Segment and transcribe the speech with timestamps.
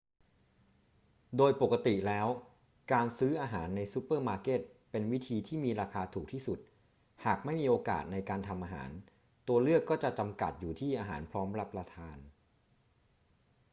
[1.37, 2.27] โดยปกติแล้ว
[2.93, 6.59] การซื้ออาหารในซูเปอร์มาร์เก็ตเป็นวิธีที่มีราคาถูกที่สุด
[7.25, 8.89] หากไม่มีโอกาสในการทำอาหาร
[9.47, 12.17] ตัวเลือกก็จะจำกัดอยู่ที่อาหารพร้อมรับประทาน